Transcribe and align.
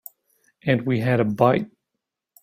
And 0.63 0.81
we 0.81 0.99
had 0.99 1.19
a 1.19 1.23
bite. 1.23 1.69